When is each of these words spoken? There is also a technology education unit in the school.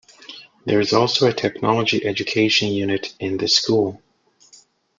There 0.65 0.79
is 0.79 0.93
also 0.93 1.27
a 1.27 1.31
technology 1.31 2.03
education 2.03 2.69
unit 2.69 3.13
in 3.19 3.37
the 3.37 3.47
school. 3.47 4.01